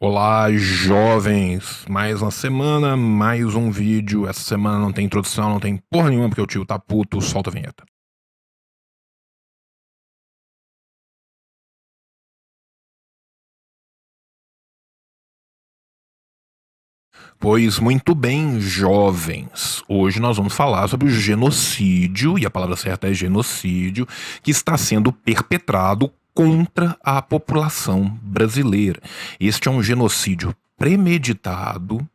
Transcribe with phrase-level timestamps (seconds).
[0.00, 1.84] Olá, jovens!
[1.88, 4.26] Mais uma semana, mais um vídeo.
[4.28, 7.20] Essa semana não tem introdução, não tem porra nenhuma, porque o tio tá puto.
[7.20, 7.84] Solta a vinheta.
[17.38, 19.82] Pois muito bem, jovens.
[19.88, 24.06] Hoje nós vamos falar sobre o genocídio, e a palavra certa é genocídio,
[24.42, 29.00] que está sendo perpetrado contra a população brasileira.
[29.38, 32.06] Este é um genocídio premeditado,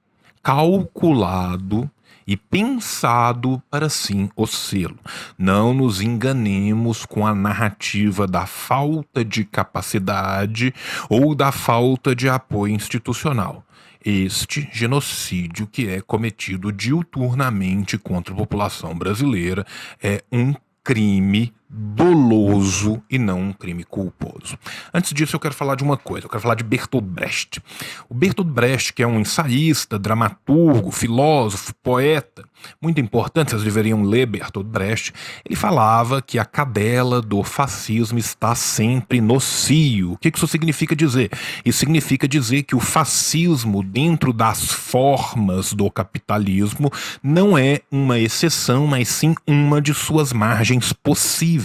[0.44, 1.89] calculado
[2.27, 4.99] e pensado para sim o selo.
[5.38, 10.73] Não nos enganemos com a narrativa da falta de capacidade
[11.09, 13.63] ou da falta de apoio institucional.
[14.05, 19.66] Este genocídio que é cometido diuturnamente contra a população brasileira
[20.02, 24.58] é um crime doloso e não um crime culposo.
[24.91, 27.62] Antes disso, eu quero falar de uma coisa, eu quero falar de Bertolt Brecht.
[28.09, 32.44] O Bertolt Brecht, que é um ensaísta, dramaturgo, filósofo, poeta,
[32.81, 35.14] muito importante, vocês deveriam ler Bertolt Brecht,
[35.45, 40.14] ele falava que a cadela do fascismo está sempre no cio.
[40.14, 41.30] O que isso significa dizer?
[41.64, 48.88] Isso significa dizer que o fascismo, dentro das formas do capitalismo, não é uma exceção,
[48.88, 51.58] mas sim uma de suas margens possíveis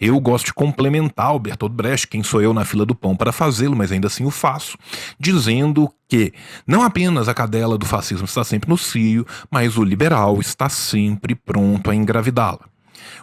[0.00, 3.32] Eu gosto de complementar o Bertolt Brecht, quem sou eu na fila do pão para
[3.32, 4.76] fazê-lo, mas ainda assim o faço,
[5.18, 6.32] dizendo que
[6.66, 11.34] não apenas a cadela do fascismo está sempre no cio, mas o liberal está sempre
[11.34, 12.70] pronto a engravidá-la.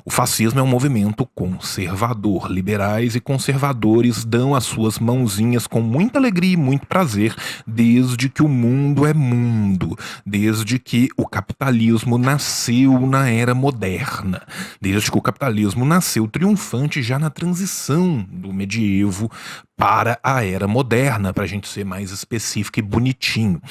[0.05, 2.49] O fascismo é um movimento conservador.
[2.49, 8.41] Liberais e conservadores dão as suas mãozinhas com muita alegria e muito prazer desde que
[8.41, 14.41] o mundo é mundo, desde que o capitalismo nasceu na era moderna,
[14.81, 19.29] desde que o capitalismo nasceu triunfante já na transição do medievo
[19.77, 23.61] para a era moderna, para a gente ser mais específico e bonitinho.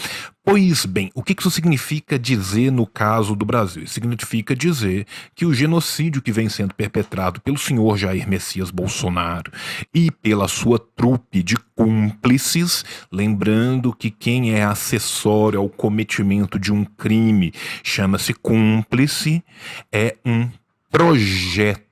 [0.45, 3.85] Pois bem, o que isso significa dizer no caso do Brasil?
[3.89, 9.51] Significa dizer que o genocídio que vem sendo perpetrado pelo senhor Jair Messias Bolsonaro
[9.93, 16.85] e pela sua trupe de cúmplices, lembrando que quem é acessório ao cometimento de um
[16.85, 17.53] crime
[17.83, 19.43] chama-se cúmplice,
[19.91, 20.49] é um
[20.89, 21.85] projeto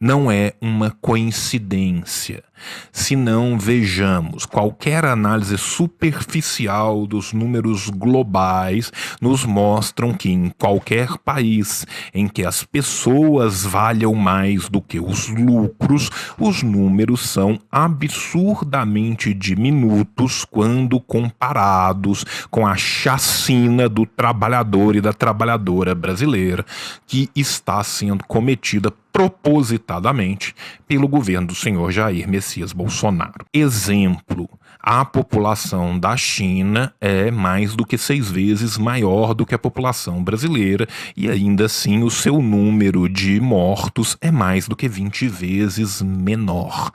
[0.00, 2.44] não é uma coincidência.
[2.90, 8.90] Se não vejamos qualquer análise superficial dos números globais,
[9.20, 15.28] nos mostram que em qualquer país em que as pessoas valham mais do que os
[15.28, 25.12] lucros, os números são absurdamente diminutos quando comparados com a chacina do trabalhador e da
[25.12, 26.64] trabalhadora brasileira
[27.06, 30.54] que está sendo cometida propositadamente
[30.86, 33.46] pelo governo do senhor Jair Messias Bolsonaro.
[33.50, 34.46] Exemplo:
[34.80, 40.22] a população da China é mais do que seis vezes maior do que a população
[40.22, 46.02] brasileira e ainda assim o seu número de mortos é mais do que 20 vezes
[46.02, 46.90] menor.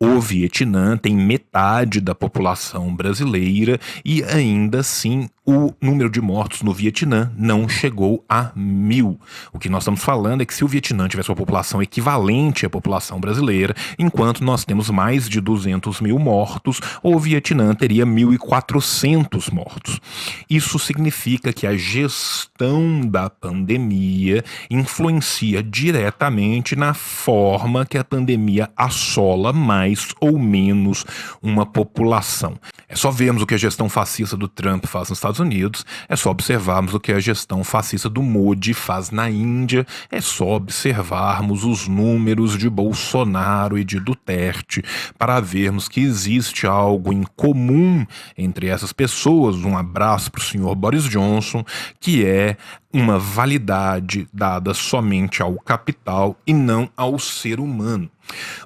[0.00, 6.72] O Vietnã tem metade da população brasileira e ainda assim o número de mortos no
[6.72, 9.20] Vietnã não chegou a mil.
[9.52, 12.70] O que nós estamos falando é que se o Vietnã tivesse uma população equivalente à
[12.70, 20.00] população brasileira, enquanto nós temos mais de 200 mil mortos, o Vietnã teria 1.400 mortos.
[20.48, 29.52] Isso significa que a gestão da pandemia influencia diretamente na forma que a pandemia assola
[29.52, 31.04] mais ou menos
[31.42, 32.56] uma população.
[32.88, 36.14] É só vermos o que a gestão fascista do Trump faz nos Estados Unidos, é
[36.14, 41.64] só observarmos o que a gestão fascista do Modi faz na Índia, é só observarmos
[41.64, 44.84] os números de Bolsonaro e de Duterte
[45.18, 48.06] para vermos que existe algo em comum
[48.36, 49.56] entre essas pessoas.
[49.56, 51.64] Um abraço para o senhor Boris Johnson,
[52.00, 52.56] que é
[52.92, 58.10] uma validade dada somente ao capital e não ao ser humano.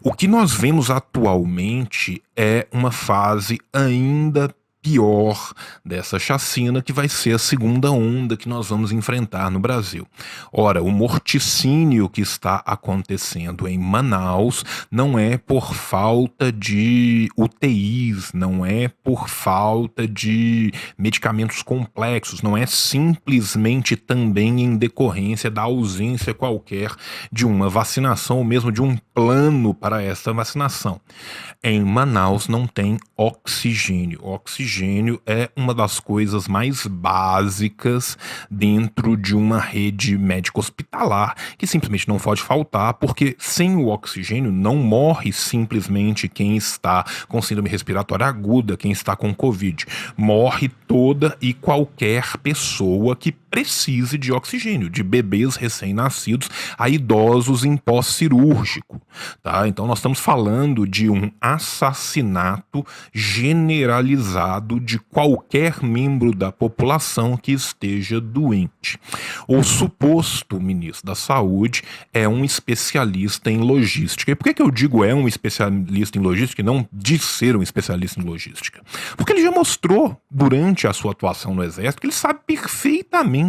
[0.02, 5.52] O que nós vemos atualmente é uma fase ainda pior
[5.84, 10.06] dessa chacina, que vai ser a segunda onda que nós vamos enfrentar no Brasil.
[10.52, 18.64] Ora, o morticínio que está acontecendo em Manaus não é por falta de UTIs, não
[18.64, 26.94] é por falta de medicamentos complexos, não é simplesmente também em decorrência da ausência qualquer
[27.30, 31.00] de uma vacinação ou mesmo de um plano para essa vacinação.
[31.62, 34.20] Em Manaus não tem oxigênio.
[34.24, 38.16] Oxigênio oxigênio é uma das coisas mais básicas
[38.48, 44.76] dentro de uma rede médico-hospitalar, que simplesmente não pode faltar, porque sem o oxigênio não
[44.76, 49.84] morre simplesmente quem está com síndrome respiratória aguda, quem está com Covid.
[50.16, 56.48] Morre toda e qualquer pessoa que precise de oxigênio, de bebês recém-nascidos
[56.78, 59.00] a idosos em pós-cirúrgico.
[59.42, 59.66] Tá?
[59.66, 68.20] Então, nós estamos falando de um assassinato generalizado de qualquer membro da população que esteja
[68.20, 68.98] doente.
[69.48, 71.82] O suposto ministro da Saúde
[72.12, 74.30] é um especialista em logística.
[74.30, 77.56] E por que, que eu digo é um especialista em logística e não diz ser
[77.56, 78.82] um especialista em logística?
[79.16, 83.39] Porque ele já mostrou durante a sua atuação no Exército que ele sabe perfeitamente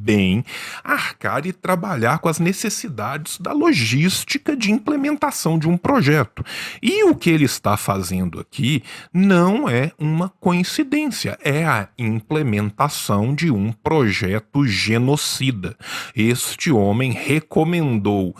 [0.00, 0.44] bem
[0.82, 6.44] arcar e trabalhar com as necessidades da logística de implementação de um projeto.
[6.82, 8.82] E o que ele está fazendo aqui
[9.12, 15.76] não é uma coincidência, é a implementação de um projeto genocida.
[16.16, 18.34] Este homem recomendou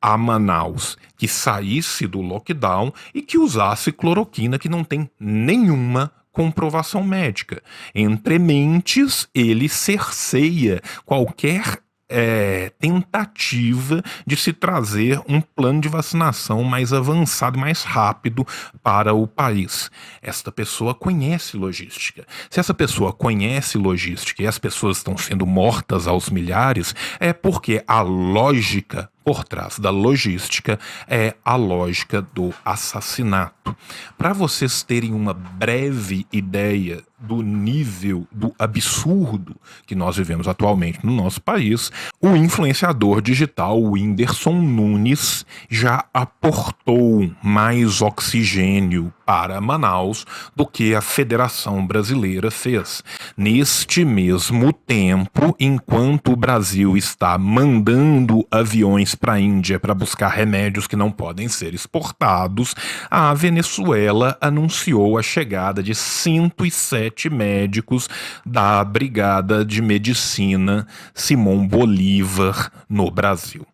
[0.00, 7.02] a Manaus que saísse do lockdown e que usasse cloroquina que não tem nenhuma comprovação
[7.02, 7.62] médica.
[7.94, 11.80] Entre mentes, ele cerceia qualquer
[12.10, 18.46] é, tentativa de se trazer um plano de vacinação mais avançado mais rápido
[18.82, 19.90] para o país.
[20.20, 22.26] Esta pessoa conhece logística.
[22.50, 27.82] Se essa pessoa conhece logística e as pessoas estão sendo mortas aos milhares, é porque
[27.88, 30.78] a lógica por trás da logística
[31.08, 33.76] é a lógica do assassinato.
[34.16, 41.10] Para vocês terem uma breve ideia do nível do absurdo que nós vivemos atualmente no
[41.10, 41.90] nosso país,
[42.20, 50.24] o influenciador digital Whindersson Nunes já aportou mais oxigênio para Manaus
[50.54, 53.02] do que a Federação Brasileira fez.
[53.36, 60.86] Neste mesmo tempo, enquanto o Brasil está mandando aviões para a Índia para buscar remédios
[60.86, 62.74] que não podem ser exportados,
[63.10, 68.08] a Venezuela anunciou a chegada de 107 médicos
[68.44, 73.66] da Brigada de Medicina Simão Bolívar no Brasil.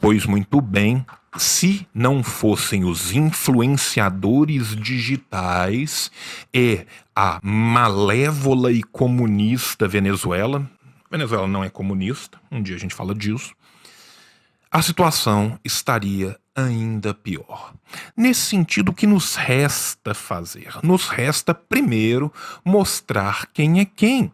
[0.00, 1.06] Pois muito bem,
[1.36, 6.10] se não fossem os influenciadores digitais
[6.52, 6.84] e
[7.14, 10.68] a malévola e comunista Venezuela,
[11.10, 13.54] Venezuela não é comunista, um dia a gente fala disso,
[14.70, 17.74] a situação estaria ainda pior.
[18.16, 20.78] Nesse sentido, o que nos resta fazer?
[20.82, 22.32] Nos resta primeiro
[22.64, 24.32] mostrar quem é quem.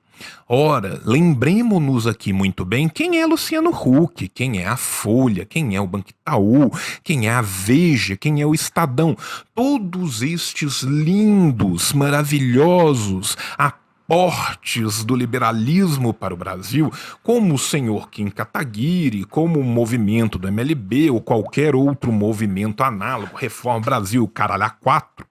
[0.49, 5.81] Ora, lembremos-nos aqui muito bem quem é Luciano Huck, quem é a Folha, quem é
[5.81, 6.70] o Banco Itaú,
[7.03, 9.17] quem é a Veja, quem é o Estadão.
[9.55, 13.37] Todos estes lindos, maravilhosos,
[14.09, 16.91] aportes do liberalismo para o Brasil,
[17.23, 23.37] como o senhor Kim Kataguiri, como o movimento do MLB ou qualquer outro movimento análogo,
[23.37, 25.27] Reforma Brasil, Caralho 4,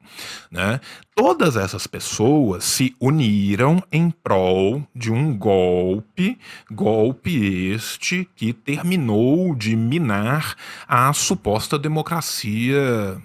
[0.52, 0.80] né?
[1.16, 6.38] Todas essas pessoas se uniram em prol de um golpe,
[6.72, 10.56] golpe este que terminou de minar
[10.88, 13.20] a suposta democracia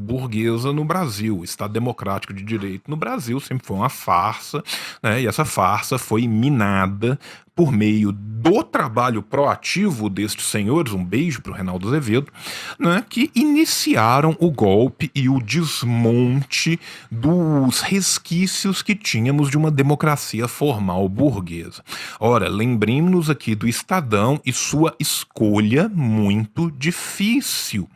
[0.00, 1.44] burguesa no Brasil.
[1.44, 4.62] Estado Democrático de Direito no Brasil sempre foi uma farsa,
[5.02, 5.22] né?
[5.22, 7.18] e essa farsa foi minada
[7.54, 12.32] por meio do trabalho proativo destes senhores, um beijo para o Reinaldo Azevedo,
[12.78, 16.80] né, que iniciaram o golpe e o desmonte
[17.10, 21.84] dos resquícios que tínhamos de uma democracia formal burguesa.
[22.18, 27.86] Ora, lembremos-nos aqui do Estadão e sua escolha muito difícil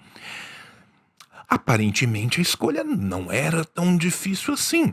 [1.54, 4.92] Aparentemente a escolha não era tão difícil assim.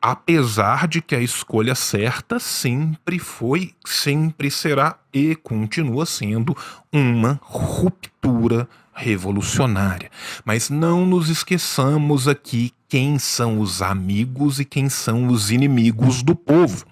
[0.00, 6.56] Apesar de que a escolha certa sempre foi, sempre será e continua sendo
[6.90, 10.10] uma ruptura revolucionária.
[10.42, 16.34] Mas não nos esqueçamos aqui quem são os amigos e quem são os inimigos do
[16.34, 16.86] povo.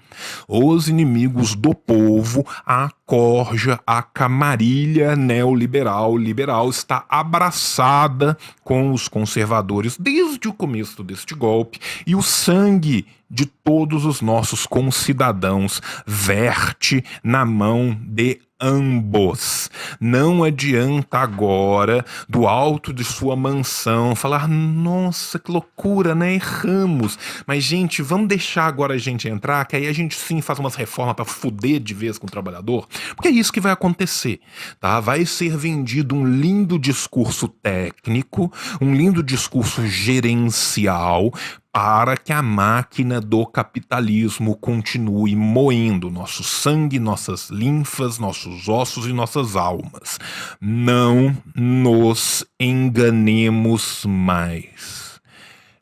[0.46, 9.96] Os inimigos do povo, a corja, a camarilha neoliberal liberal está abraçada com os conservadores
[9.98, 17.44] desde o começo deste golpe e o sangue de todos os nossos concidadãos verte na
[17.44, 19.70] mão de ambos.
[20.00, 26.34] Não adianta agora, do alto de sua mansão, falar: nossa, que loucura, né?
[26.34, 27.18] Erramos.
[27.46, 30.74] Mas, gente, vamos deixar agora a gente entrar, que aí a gente sim faz umas
[30.74, 32.86] reformas para fuder de vez com o trabalhador?
[33.14, 34.40] Porque é isso que vai acontecer,
[34.80, 35.00] tá?
[35.00, 41.32] Vai ser vendido um lindo discurso técnico, um lindo discurso gerencial
[41.72, 49.12] para que a máquina do capitalismo continue moendo nosso sangue, nossas linfas, nossos ossos e
[49.12, 50.18] nossas almas.
[50.60, 55.20] Não nos enganemos mais.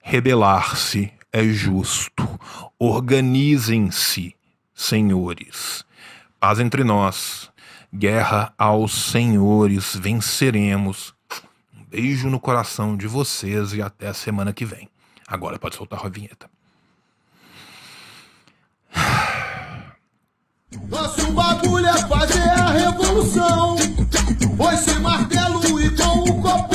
[0.03, 2.27] Rebelar-se é justo.
[2.79, 4.35] Organizem-se,
[4.75, 5.85] senhores.
[6.41, 7.51] Paz entre nós.
[7.95, 9.95] Guerra aos senhores.
[9.95, 11.15] Venceremos.
[11.77, 14.89] Um beijo no coração de vocês e até a semana que vem.
[15.29, 16.49] Agora pode soltar a vinheta.
[20.89, 23.77] Nosso bagulho é fazer a revolução.
[24.57, 26.66] Foi sem martelo e com o copo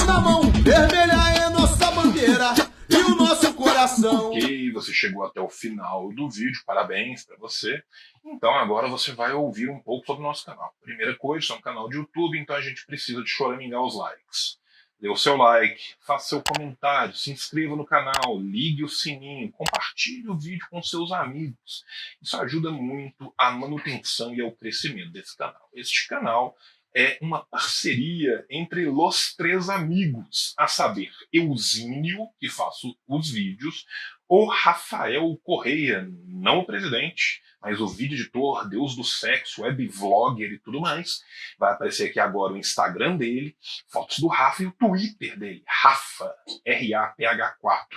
[4.82, 7.84] você chegou até o final do vídeo, parabéns para você.
[8.26, 10.74] Então agora você vai ouvir um pouco sobre o nosso canal.
[10.82, 14.62] Primeira coisa, é um canal de YouTube, então a gente precisa de choramingar os likes
[15.02, 20.30] dê o seu like, faça seu comentário, se inscreva no canal, ligue o sininho, compartilhe
[20.30, 21.84] o vídeo com seus amigos.
[22.22, 25.68] Isso ajuda muito à manutenção e ao crescimento desse canal.
[25.74, 26.56] Este canal
[26.96, 33.86] é uma parceria entre os três amigos, a saber, Eusínio, que faço os vídeos,
[34.34, 40.54] o Rafael Correia, não o presidente, mas o vídeo editor, Deus do sexo, web vlogger
[40.54, 41.20] e tudo mais.
[41.60, 43.58] Vai aparecer aqui agora o Instagram dele,
[43.90, 46.34] fotos do Rafa e o Twitter dele, Rafa,
[46.64, 47.88] R-A-P-H-4.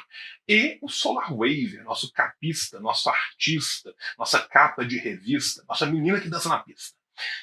[0.49, 6.29] E o Solar Waver, nosso capista, nosso artista, nossa capa de revista, nossa menina que
[6.29, 6.99] dança na pista.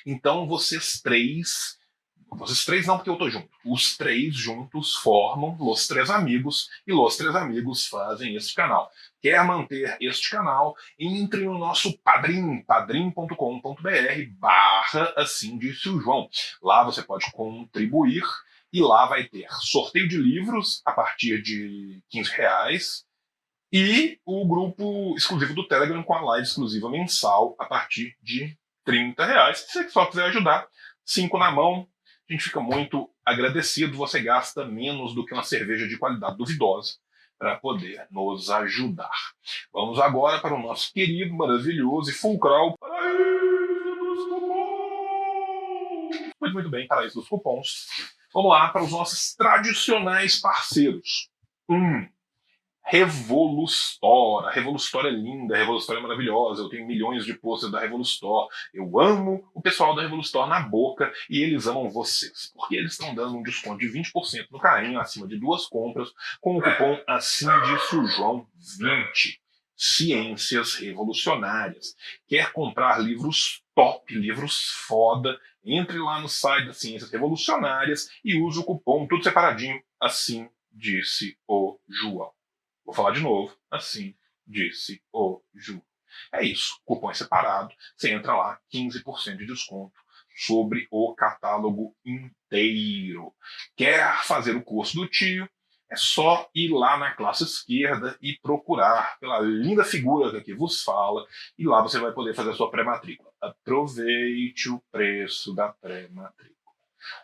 [0.06, 1.80] Então vocês três
[2.38, 3.50] vocês três não, porque eu tô junto.
[3.66, 8.90] Os três juntos formam Los Três Amigos e Los Três Amigos fazem este canal.
[9.22, 10.76] Quer manter este canal?
[10.98, 13.36] Entre no nosso padrim, padrim.com.br
[14.40, 16.30] barra assim disse o João.
[16.62, 18.24] Lá você pode contribuir
[18.72, 23.06] e lá vai ter sorteio de livros a partir de 15 reais
[23.72, 29.26] e o grupo exclusivo do Telegram com a live exclusiva mensal a partir de 30
[29.26, 29.60] reais.
[29.60, 30.68] Se você só quiser ajudar,
[31.06, 31.88] cinco na mão,
[32.32, 33.98] a gente fica muito agradecido.
[33.98, 36.94] Você gasta menos do que uma cerveja de qualidade duvidosa
[37.38, 39.12] para poder nos ajudar.
[39.74, 45.32] Vamos agora para o nosso querido, maravilhoso e fulcral Paraíso dos Cupons.
[46.40, 47.88] Muito, muito bem, Paraíso dos Cupons.
[48.34, 51.30] Vamos lá para os nossos tradicionais parceiros.
[51.68, 52.08] Um,
[52.92, 54.46] Revolustor.
[54.46, 56.62] A Revolustor é linda, a Revolustor é maravilhosa.
[56.62, 58.50] Eu tenho milhões de posters da Revolustor.
[58.74, 62.52] Eu amo o pessoal da Revolustor na boca e eles amam vocês.
[62.54, 66.10] Porque eles estão dando um desconto de 20% no carinho acima de duas compras
[66.42, 68.46] com o cupom assim disse o João
[68.78, 69.42] 20.
[69.74, 71.96] Ciências revolucionárias.
[72.28, 75.40] Quer comprar livros top, livros foda?
[75.64, 79.82] Entre lá no site das Ciências Revolucionárias e use o cupom tudo separadinho.
[79.98, 82.34] Assim disse o João.
[82.86, 83.56] Vou falar de novo.
[83.70, 85.82] Assim disse o Ju.
[86.34, 86.80] É isso.
[86.86, 87.74] Cupom é separado.
[87.96, 90.00] Você entra lá, 15% de desconto
[90.36, 93.34] sobre o catálogo inteiro.
[93.76, 95.50] Quer fazer o curso do tio?
[95.90, 101.28] É só ir lá na classe esquerda e procurar pela linda figura que vos fala,
[101.58, 103.30] e lá você vai poder fazer a sua pré-matrícula.
[103.42, 106.56] Aproveite o preço da pré-matrícula.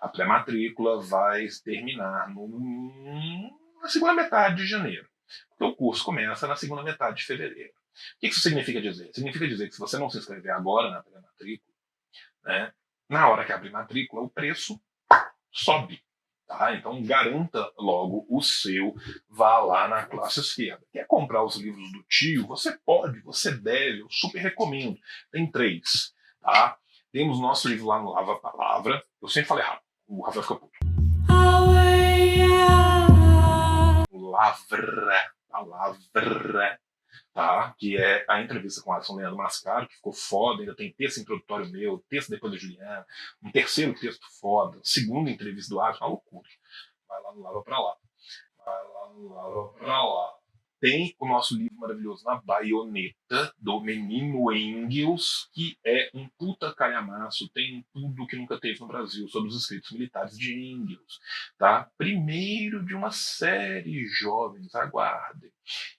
[0.02, 3.50] A pré-matrícula vai terminar no,
[3.82, 5.08] na segunda metade de janeiro.
[5.50, 7.74] Porque o curso começa na segunda metade de fevereiro.
[8.18, 9.12] O que isso significa dizer?
[9.14, 11.74] Significa dizer que se você não se inscrever agora na pré-matrícula,
[12.44, 12.74] né,
[13.10, 14.80] na hora que abrir matrícula, o preço
[15.52, 16.04] sobe.
[16.48, 16.74] Tá?
[16.74, 18.96] Então garanta logo o seu,
[19.28, 20.82] vá lá na classe esquerda.
[20.94, 22.48] Quer comprar os livros do tio?
[22.48, 24.98] Você pode, você deve, eu super recomendo.
[25.32, 26.14] Tem três.
[26.42, 26.78] Tá?
[27.12, 29.04] Temos nosso livro lá no Lava Palavra.
[29.22, 30.78] Eu sempre falei errado, o Rafael fica puto.
[34.30, 36.80] Lavra, palavra,
[37.34, 37.76] tá?
[37.78, 41.20] Que é a entrevista com o Alisson Leandro Mascaro, que ficou foda, ainda tem texto
[41.20, 43.06] introdutório meu, texto depois da Juliana,
[43.42, 46.50] um terceiro texto foda, segunda entrevista do Alisson, uma loucura.
[47.08, 47.96] Vai lá no Lava pra lá.
[48.66, 50.27] Vai lá no Lava pra lá.
[50.80, 57.50] Tem o nosso livro maravilhoso Na Baioneta, do Menino Engels, que é um puta calhamaço,
[57.50, 61.20] tem tudo que nunca teve no Brasil sobre os escritos militares de Engels.
[61.58, 61.90] Tá?
[61.98, 65.52] Primeiro de uma série, jovens, aguardem.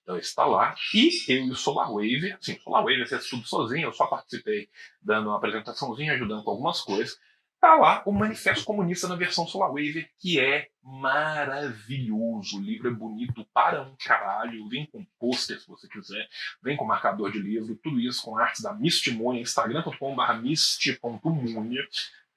[0.02, 0.74] Então está lá.
[0.94, 4.68] E eu e o Solar Waver, sim, Solar Waver fez tudo sozinho, eu só participei
[5.02, 7.18] dando uma apresentaçãozinha, ajudando com algumas coisas.
[7.60, 12.56] Tá lá o Manifesto Comunista na versão Solar Wave, que é maravilhoso.
[12.56, 14.68] O livro é bonito para um caralho.
[14.68, 16.28] Vem com pôster, se você quiser.
[16.62, 17.74] Vem com marcador de livro.
[17.82, 21.88] Tudo isso com artes da Mistimonia, instagram.com.br mist.munia.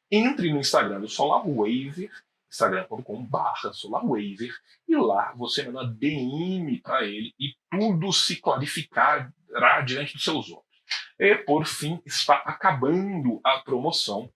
[0.10, 2.10] Entre no Instagram do Solar Wave,
[2.50, 4.54] instagram.com.br solarwaver,
[4.88, 9.32] e lá você manda DM para ele e tudo se clarificará
[9.86, 10.66] diante dos seus olhos.
[11.18, 14.30] E, por fim, está acabando a promoção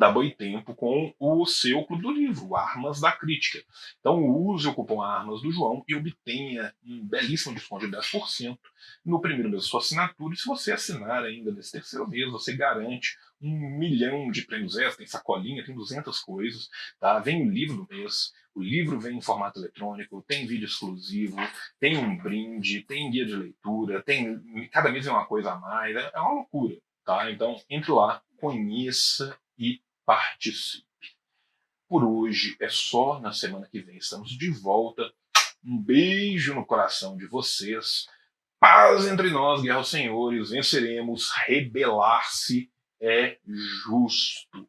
[0.00, 3.62] da Boitempo com o seu clube do livro, Armas da Crítica.
[3.98, 8.58] Então use o cupom Armas do João e obtenha um belíssimo desconto de 10%
[9.04, 10.32] no primeiro mês da sua assinatura.
[10.32, 14.96] E se você assinar ainda nesse terceiro mês, você garante um milhão de prêmios extras,
[14.96, 17.18] tem sacolinha, tem 200 coisas, tá?
[17.18, 21.36] Vem o livro do mês, o livro vem em formato eletrônico, tem vídeo exclusivo,
[21.78, 24.40] tem um brinde, tem guia de leitura, tem
[24.72, 27.30] cada mês é uma coisa a mais, é uma loucura, tá?
[27.30, 29.78] Então entre lá, conheça e
[30.10, 30.84] participe.
[31.88, 35.08] Por hoje é só, na semana que vem estamos de volta.
[35.64, 38.08] Um beijo no coração de vocês.
[38.58, 41.30] Paz entre nós, guerra aos senhores, venceremos.
[41.46, 44.68] Rebelar-se é justo.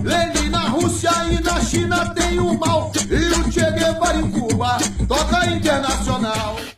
[0.02, 2.92] Lenin na Rússia e na China tem o mal.
[3.10, 6.56] E o Che Guevara em Cuba toca internacional.